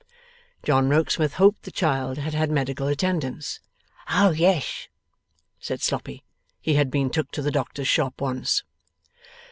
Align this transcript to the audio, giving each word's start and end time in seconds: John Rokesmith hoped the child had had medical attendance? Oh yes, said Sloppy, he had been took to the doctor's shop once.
John 0.63 0.89
Rokesmith 0.89 1.35
hoped 1.35 1.61
the 1.61 1.69
child 1.69 2.17
had 2.17 2.33
had 2.33 2.49
medical 2.49 2.87
attendance? 2.87 3.59
Oh 4.09 4.31
yes, 4.31 4.87
said 5.59 5.79
Sloppy, 5.83 6.23
he 6.59 6.73
had 6.73 6.89
been 6.89 7.11
took 7.11 7.29
to 7.33 7.41
the 7.43 7.51
doctor's 7.51 7.87
shop 7.87 8.19
once. 8.19 8.63